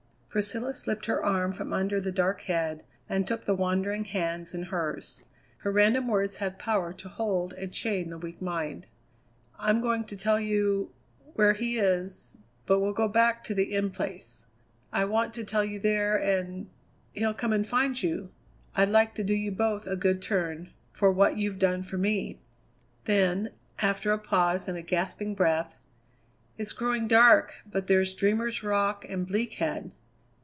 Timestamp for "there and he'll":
15.81-17.33